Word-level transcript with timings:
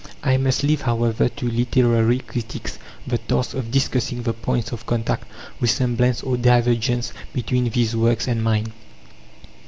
I 0.23 0.37
must 0.37 0.63
leave, 0.63 0.81
however, 0.81 1.29
to 1.29 1.47
literary 1.47 2.17
critics 2.17 2.79
the 3.05 3.19
task 3.19 3.53
of 3.53 3.69
discussing 3.69 4.23
the 4.23 4.33
points 4.33 4.71
of 4.71 4.87
contact, 4.87 5.25
resemblance, 5.59 6.23
or 6.23 6.37
divergence 6.37 7.13
between 7.33 7.69
these 7.69 7.95
works 7.95 8.27
and 8.27 8.41
mine. 8.43 8.73